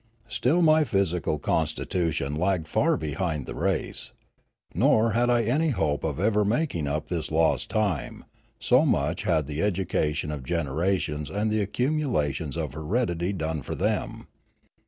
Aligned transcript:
Still 0.27 0.63
my 0.63 0.83
physical 0.83 1.37
constitution 1.37 2.33
lagged 2.33 2.67
far 2.67 2.97
behind 2.97 3.45
the 3.45 3.53
race. 3.53 4.13
Nor 4.73 5.13
bad 5.13 5.29
I 5.29 5.43
any 5.43 5.69
hope 5.69 6.03
of 6.03 6.19
ever 6.19 6.43
making 6.43 6.87
up 6.87 7.07
this 7.07 7.29
lost 7.29 7.69
time, 7.69 8.25
so 8.59 8.83
much 8.83 9.21
had 9.21 9.45
the 9.45 9.61
education 9.61 10.31
of 10.31 10.43
generations 10.43 11.29
and 11.29 11.51
the 11.51 11.61
accumulations 11.61 12.57
of 12.57 12.73
heredity 12.73 13.31
done 13.31 13.61
for 13.61 13.75
them. 13.75 14.25